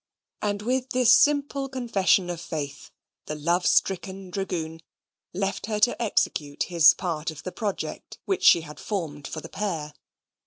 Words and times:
And 0.41 0.63
with 0.63 0.89
this 0.89 1.13
simple 1.13 1.69
confession 1.69 2.31
of 2.31 2.41
faith, 2.41 2.89
the 3.27 3.35
love 3.35 3.67
stricken 3.67 4.31
dragoon 4.31 4.81
left 5.31 5.67
her 5.67 5.79
to 5.81 6.01
execute 6.01 6.63
his 6.63 6.95
part 6.95 7.29
of 7.29 7.43
the 7.43 7.51
project 7.51 8.17
which 8.25 8.41
she 8.43 8.61
had 8.61 8.79
formed 8.79 9.27
for 9.27 9.41
the 9.41 9.49
pair. 9.49 9.93